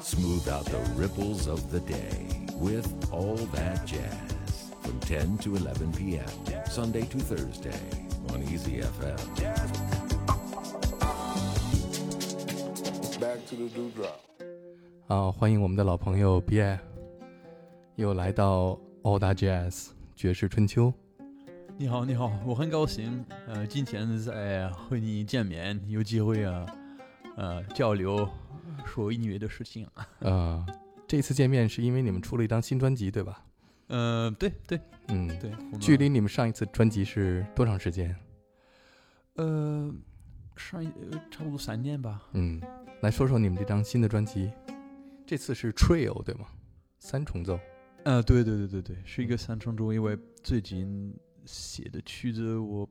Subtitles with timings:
[0.00, 5.92] Smooth out the ripples of the day with All That Jazz from 10 to 11
[5.92, 6.24] p.m.
[6.66, 7.78] Sunday to Thursday
[8.32, 9.18] on Easy FM.
[13.20, 14.20] Back to the dewdrop.
[15.08, 16.78] 啊，欢迎我们的老朋友 b i
[17.96, 20.92] 又来到 All That Jazz 爵士春秋。
[21.76, 26.66] 你好，你好，我很高兴，呃，今天在和你见面，有机会啊，
[27.36, 28.26] 呃，交流
[28.86, 30.08] 说音乐的事情 啊。
[30.20, 30.66] 呃，
[31.06, 33.44] 这次见面是因为你们出了一张新专辑，对吧？
[33.88, 38.14] 呃，对对嗯，对，距离你们上一次专辑是多长时间？
[39.34, 39.92] 呃
[40.56, 42.22] 上一呃差不多三年吧。
[42.32, 42.60] 嗯，
[43.02, 44.52] 来说说你们这张新的专辑，
[45.26, 46.46] 这次是 Trio 对吗？
[46.98, 47.58] 三重奏。
[48.04, 51.14] 呃，对对对对对，是一个三重奏，因为最近
[51.44, 52.88] 写的曲子我，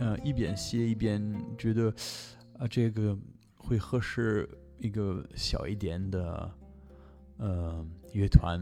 [0.00, 1.94] 呃，一边写一边觉得
[2.58, 3.16] 啊，这个
[3.62, 4.48] 会合适
[4.78, 6.50] 一个小一点的
[7.38, 8.60] 呃乐团，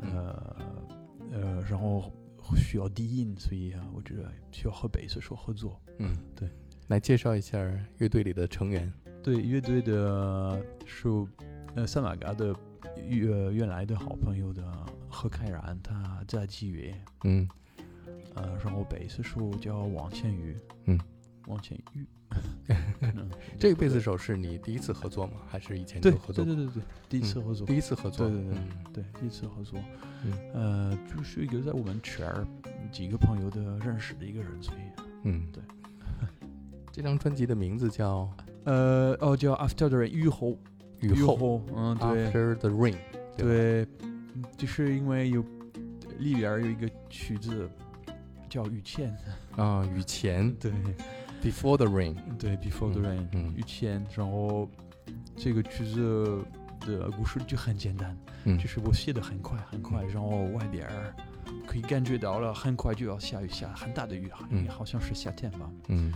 [0.00, 0.56] 呃
[1.32, 2.12] 呃，然后
[2.56, 5.80] 需要低音，所以啊，我觉得需要和贝斯手合作。
[5.98, 6.48] 嗯，对。
[6.88, 7.58] 来介绍一下
[7.96, 8.92] 乐队里的成员。
[9.22, 11.08] 对，乐队的是
[11.74, 12.54] 呃三马嘎的
[13.08, 14.62] 原原来的好朋友的
[15.08, 17.48] 何凯然，他在吉乐，嗯
[18.34, 21.00] 呃，然后贝斯手叫王千宇，嗯，
[21.46, 22.06] 王千宇，
[22.68, 25.32] 嗯 这个贝斯手是你第一次合作吗？
[25.48, 26.54] 还是以前对就合作过？
[26.54, 28.28] 对对对对，第一次合作，第一次合作。
[28.28, 29.78] 对对对嗯对，第一次合作，
[30.24, 32.46] 嗯呃，就是一个在我们圈儿
[32.90, 35.62] 几个朋友的认识的一个人，所以嗯，对。
[36.92, 38.30] 这张专辑的名字叫
[38.64, 40.50] 呃哦叫 After the Rain 雨后
[41.00, 42.30] 《雨后》后，嗯对。
[42.30, 42.96] After the Rain。
[43.36, 43.84] 对
[44.56, 45.44] 就是因为有
[46.18, 47.68] 里边有一个曲子
[48.48, 49.16] 叫《雨前》，
[49.60, 50.70] 啊，雨前对
[51.44, 52.16] Before the Rain。
[52.38, 54.68] 对，Before the 嗯 Rain，嗯雨前，然后
[55.36, 56.42] 这个曲子
[56.80, 61.14] 的故事就很简单，嗯就是我写的很快很快，然后外边儿
[61.66, 65.70] 可以感觉到了，很快就要下雨，下很大的雨，嗯好像是夏天吧。
[65.88, 66.12] 嗯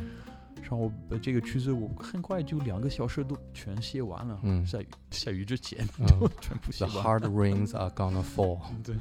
[0.61, 5.87] 然后呃这个曲子我很快就两个小时都全写完了，嗯在雨下雨之前
[6.41, 7.21] 全部写 The 完。
[7.21, 8.61] hard rains are gonna fall。
[8.85, 8.97] 对，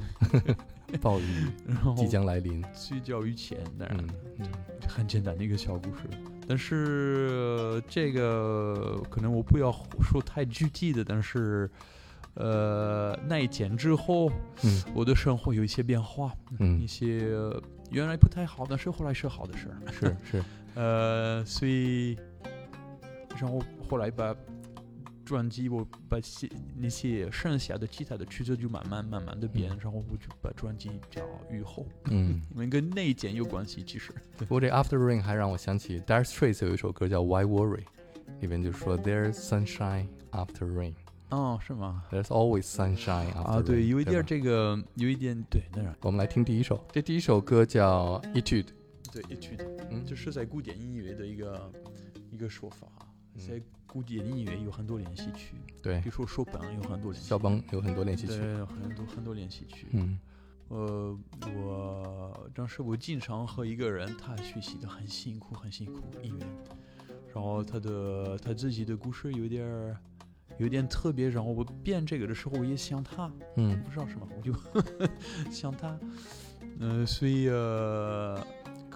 [1.00, 2.64] 暴雨然后即将来临。
[2.74, 3.98] 睡觉于前当然。
[3.98, 4.08] 嗯
[4.40, 4.46] 嗯
[4.88, 6.04] 很简单的一个小故事，
[6.48, 11.70] 但是、呃这个可能我不要说太具体的，但是
[12.34, 14.30] 呃那一天之后，
[14.64, 17.18] 嗯我的生活有一些变化，一嗯，些
[17.90, 20.44] 原来不太好，但是后来是好的事儿，是是。
[20.74, 22.16] 呃，所以
[23.38, 23.60] 然后
[23.90, 24.34] 后来把
[25.28, 34.10] 专辑我把写那些剩下的其他的曲子就慢慢慢慢的编，然后我就把专辑叫《雨后》，嗯， 因为跟内建有关系，其实。
[34.38, 37.84] 不过这 After Rain 还让我想起 Dire Straits 有一首歌叫 Why Worry，
[38.40, 40.94] 里边就说 There's sunshine after rain。
[41.28, 48.68] 哦，是吗？There's always sunshine after 啊，对有一点这个，有一点对，当然，我们来听第一首，这第一首歌叫 Etude。
[49.12, 51.70] 对，，Etude，，嗯这是在古典音乐的一个
[52.30, 52.86] 一个说法。
[53.38, 58.38] 嗯在古典音乐有很多练习曲，对比如，说肖邦有很多练习曲，肖邦有很多练习曲。
[58.38, 59.86] 对，很多很多练习曲。
[59.92, 60.18] 嗯
[60.68, 61.18] 呃，
[61.56, 66.46] 我当时我经常和一个人，他学习的很辛苦，很辛苦音乐，
[67.34, 69.96] 然后他的他自己的故事有点儿
[70.58, 74.52] 有点特别，然后我编这个的时候我也想他，嗯不知道什么，我就
[75.50, 75.98] 想他，
[76.80, 78.46] 呃，所以呃，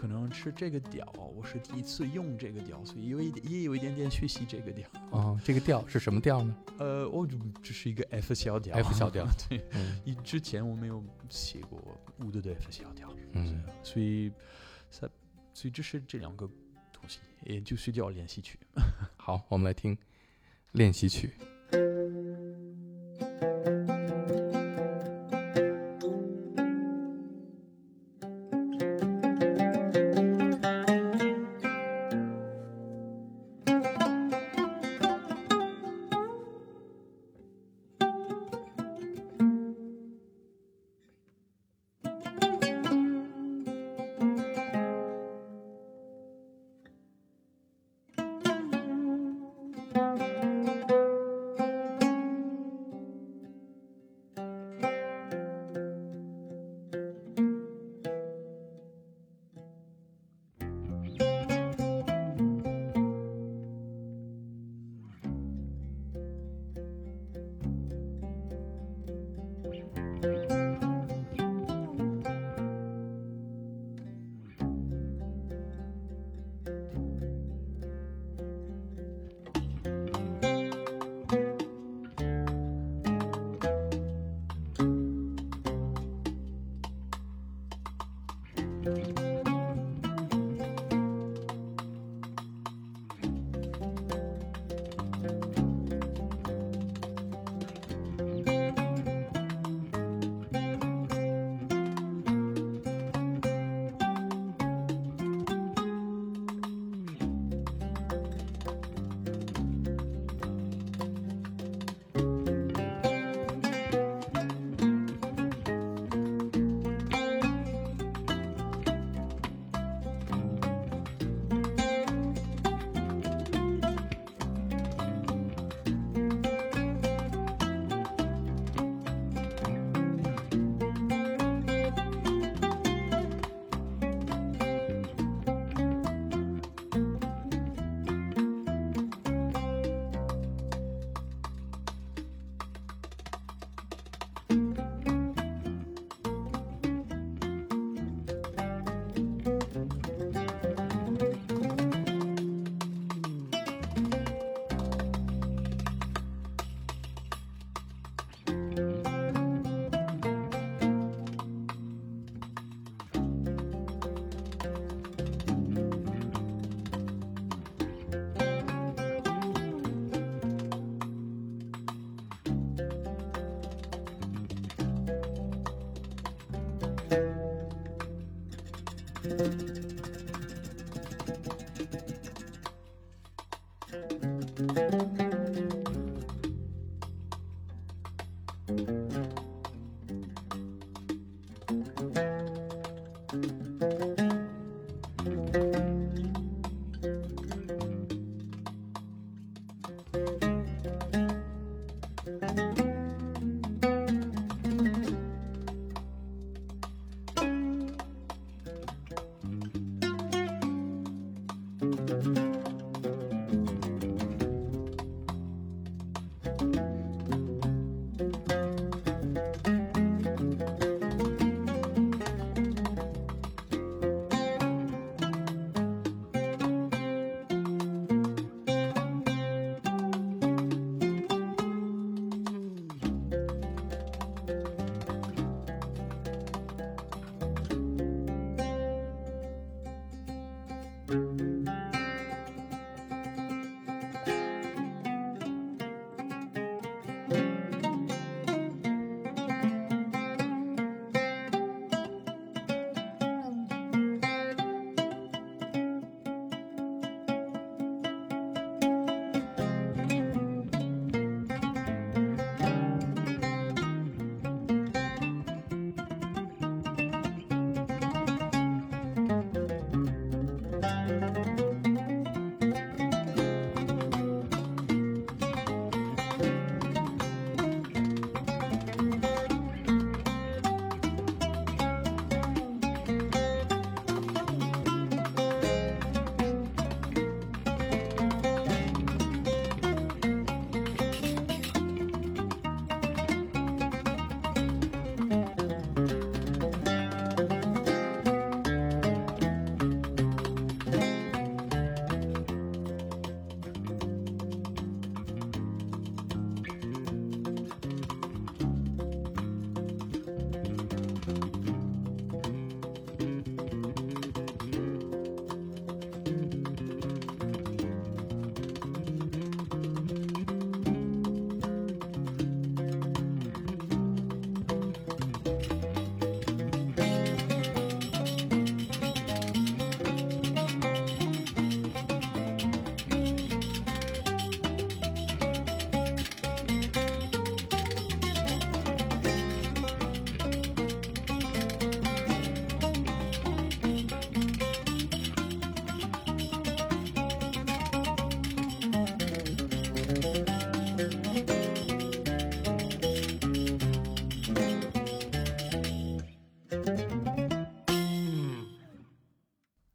[0.02, 4.84] 可能是这个调，我是第一次用这个调，所以有一点也有一点点学习这个调。
[5.12, 9.24] 哦，这个调是什么调呢呃，我就只是一个 F 小调？F 小调。
[9.48, 11.80] 对，嗯以之前我没有写过
[12.18, 14.32] 五度的 F 小调，嗯所以，
[14.90, 16.48] 所以这是这两个
[16.92, 18.58] 东西，也就是叫练习曲。
[19.16, 19.96] 好，我们来听
[20.72, 21.30] 练习曲。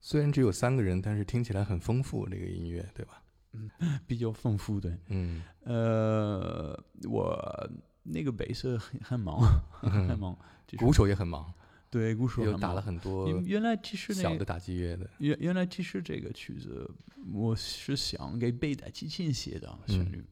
[0.07, 3.21] 虽然只有三个人，但是听起来很丰富，这个音乐，对吧？
[3.51, 3.69] 嗯
[4.07, 4.97] 比较丰富的。
[5.07, 7.69] 嗯，呃，我
[8.03, 9.41] 那个贝斯很很忙，
[9.81, 10.33] 很忙，
[10.65, 11.53] 就是鼓手也很忙，
[11.89, 15.09] 对鼓手又打了很多原原来其实那个小的打击乐的。
[15.17, 16.89] 原原来其实这个曲子
[17.33, 20.23] 我是想给贝代机器人写的旋律，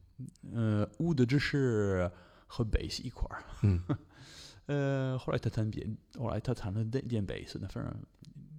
[0.54, 2.10] 呃，乌的只是
[2.46, 3.82] 和贝斯一块儿，嗯
[4.68, 5.86] 呃，后来他弹别，
[6.18, 7.94] 后来他弹了点点贝斯的，反正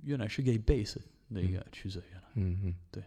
[0.08, 3.04] 原来是给贝斯的一个曲子，原来，嗯嗯，对。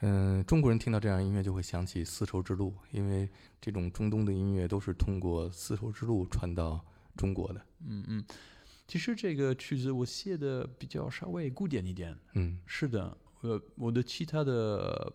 [0.00, 3.28] 嗯、中国人听到这样音乐就会想起丝绸之路，因为
[3.60, 6.84] 这种中东的音乐都是通过丝绸之路传到
[7.16, 7.66] 中国的。
[7.86, 8.24] 嗯嗯。
[8.86, 15.12] 其实这个曲子我写的比较稍微古典一点，嗯是的，呃，我的其他的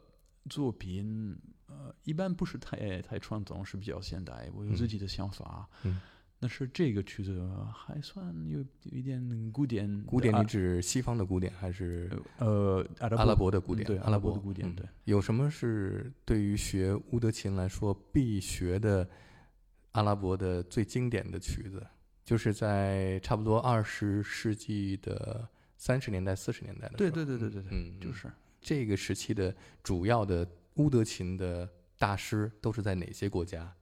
[0.49, 1.37] 作品，
[1.67, 5.69] 呃，一般不是太太传统，是比较现代，我有自己的想法。
[5.83, 6.01] 嗯
[6.43, 7.41] 但是这个曲子
[7.73, 10.03] 还算有有一点古典。
[10.03, 13.87] 古典，啊你指西方的古典还是呃阿拉伯的古典？
[13.87, 14.85] 对阿拉伯伯的古典，嗯对。
[15.05, 19.07] 有什么是对于学乌德琴来说必学的
[19.93, 21.81] 阿拉伯的最经典的曲子？
[22.25, 25.47] 就是在差不多二十世纪的
[25.77, 27.09] 三十年代、四十年代的时候。
[27.09, 33.73] 对对对对对对，嗯，嗯就是这个时期的主要的乌德琴的大师都是在哪些国家？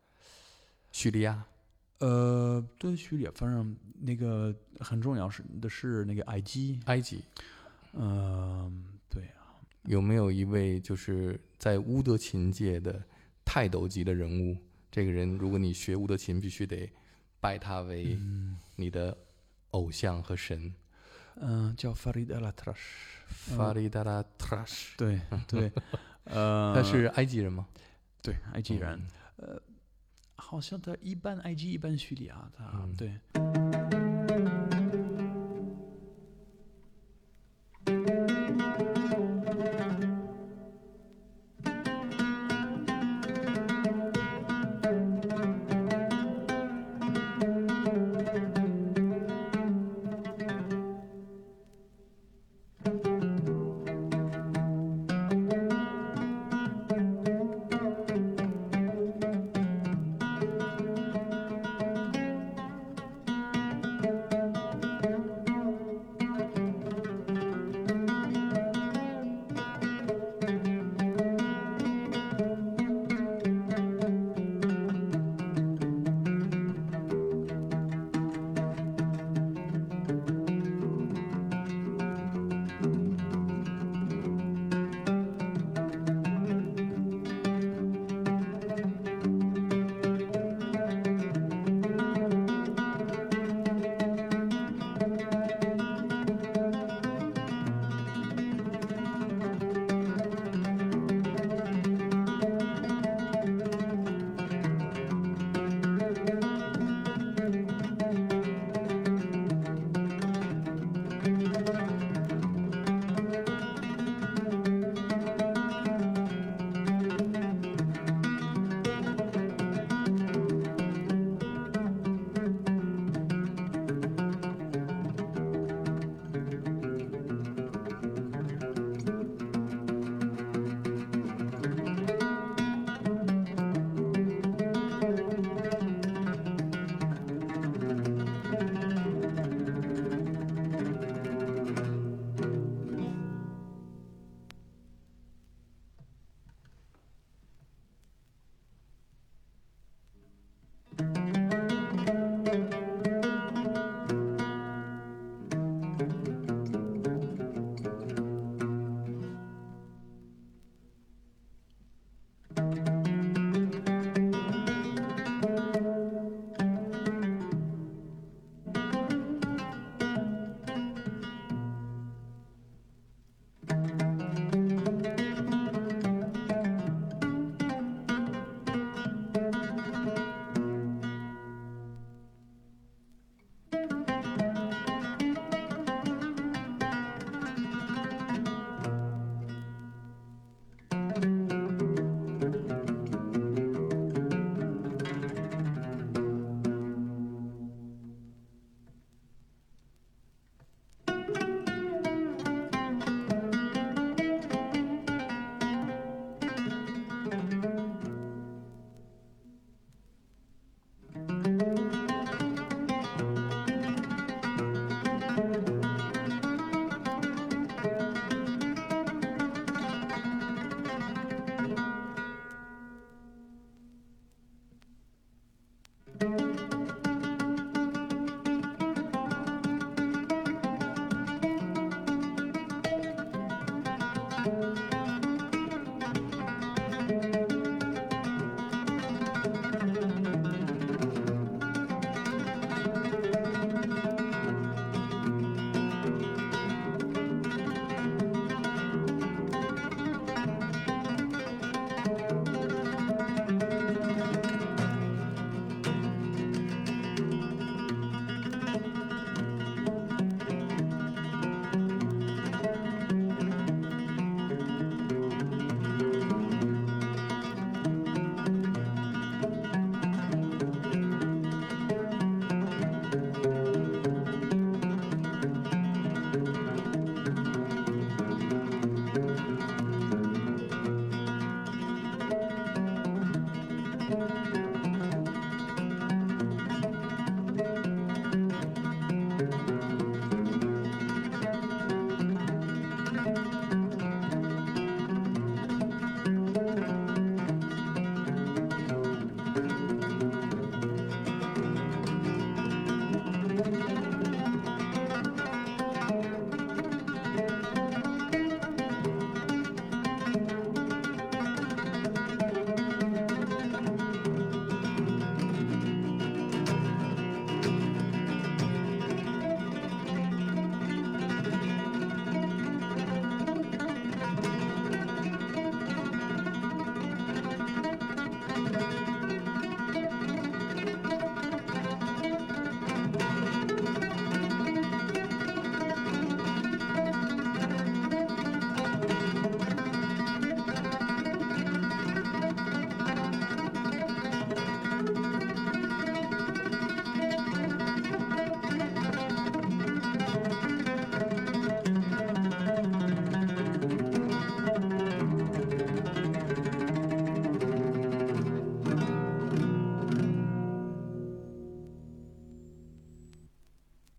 [0.92, 1.44] 叙利亚，
[2.02, 7.24] 呃，对序列，反正那个很重要是的是那个埃及，埃及，
[7.94, 13.02] 嗯、对啊，有没有一位就是在乌德琴界的
[13.46, 14.58] 泰斗级的人物？
[14.92, 16.92] 这个人，如果你学乌德琴，必须得
[17.40, 19.18] 拜他为嗯你的
[19.72, 20.74] 偶像和神。
[21.36, 22.76] 嗯、叫 Farid al Atrash，
[23.50, 25.72] 嗯法里达拉特拉什，对对，
[26.26, 27.66] 呃，他是埃及人吗？
[28.22, 29.02] 对埃及人，
[29.38, 29.60] 嗯
[30.42, 33.61] 好像他一半 IG 一半叙利亚，他、嗯对。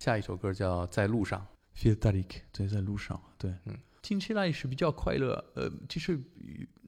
[0.03, 1.39] 下一首歌叫《在路上》。
[1.75, 5.33] f i l d a l i k 对，在路上，对，嗯，听起来是比较快乐。
[5.55, 6.21] 呃，其实，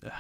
[0.01, 0.11] 呃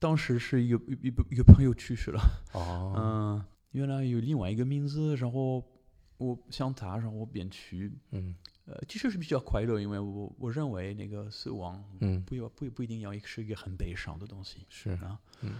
[0.00, 2.20] 当时是一个一个一个朋友去世了，
[2.54, 5.64] 哦，嗯，原来有另外一个名字，然后
[6.16, 8.34] 我想他，然后我便去，嗯。
[8.66, 14.66] 呃，其实是比较快乐，因为我我认为那个死亡嗯，不要不不一定要是一个很悲伤的东西。
[14.68, 15.18] 是，啊。
[15.42, 15.54] 嗯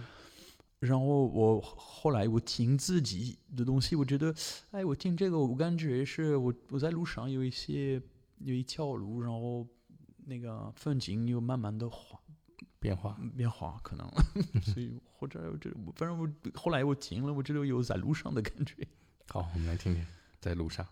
[0.79, 4.33] 然后我后来我听自己的东西，我觉得，
[4.71, 8.01] 哎，我听这个，我感觉是我我在路上有一些
[8.37, 9.67] 有一条路，然后
[10.25, 12.19] 那个风景又慢慢的化
[12.79, 13.19] 变化。
[13.35, 14.09] 变化，可能，
[14.63, 18.87] 所以或者这反正我后来我听了，我觉得有在路上的感觉。
[19.27, 20.01] 好，我们来听听
[20.39, 20.85] 《在路上》。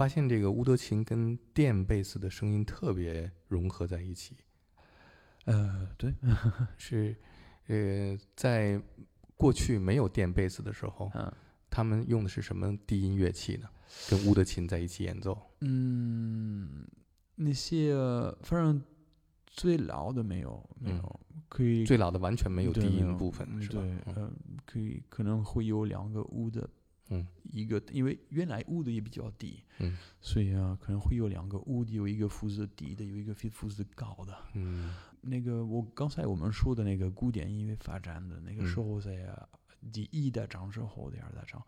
[0.00, 4.34] 发现这个乌德琴跟电贝斯的声音特别融合在一起，
[5.44, 6.14] 呃，对，
[6.78, 7.14] 是
[7.66, 8.80] 呃，在
[9.36, 11.30] 过去没有电贝斯的时候，嗯
[11.68, 13.68] 他们用的是什么低音乐器呢？
[14.08, 15.38] 跟乌德琴在一起演奏？
[15.60, 16.86] 嗯，
[17.34, 17.94] 那些
[18.40, 18.82] 反正
[19.48, 23.82] 最老的没有没有，可以最老的完全没有低音部分，嗯是吧？
[23.82, 24.32] 对，嗯嗯，
[24.64, 26.66] 可以可能会有两个乌的，
[27.10, 34.36] 嗯，一个因为原来屋的也比较低，嗯，所以啊可能会有两个屋的，有一个负责低的，有一个负责高的。
[34.54, 39.48] 嗯那个我刚才我们说的那个古典音乐发展的那个时嗯候，在啊
[39.92, 41.62] 第一大章之后，第二大章，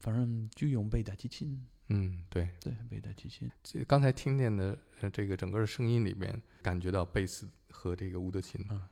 [0.00, 2.48] 反正就用贝大提琴，嗯，对。
[2.60, 8.88] 对，贝大提琴，这刚才听见的呃这个整个的声音里面，感觉到贝斯和这个乌德琴啊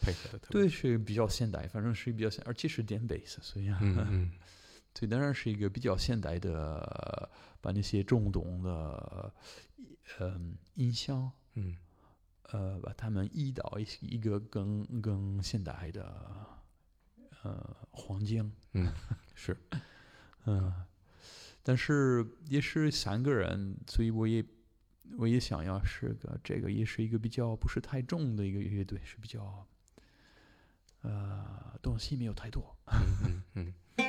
[0.00, 4.30] 配合的特别对，是比较现代，反正是比较现，而且是电贝斯，所以啊，嗯嗯
[4.92, 9.32] 对，当然是一个比较现代的，把那些中东的，
[10.18, 11.76] 嗯，音箱，嗯
[12.50, 16.46] 呃，把他们移到一一个更更现代的，
[17.42, 18.92] 呃，环境，嗯，
[19.34, 19.56] 是
[20.46, 20.84] 嗯，
[21.62, 24.44] 但是也是三个人，所以我也
[25.16, 29.64] 我也想要是个这个也是一个比较不是太重的一个乐队，是比较，
[31.02, 32.76] 呃，东西没有太多。
[32.88, 33.66] 嗯嗯嗯。
[33.66, 33.74] 嗯